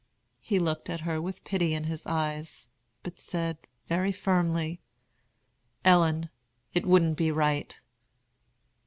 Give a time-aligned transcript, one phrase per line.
[0.39, 2.69] He looked at her with pity in his eyes,
[3.03, 4.81] but said, very firmly,
[5.85, 6.31] "Ellen,
[6.73, 7.79] it wouldn't be right."